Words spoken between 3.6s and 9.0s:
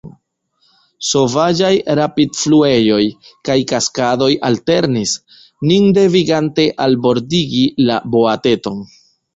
kaskadoj alternis, nin devigante albordigi la boateton.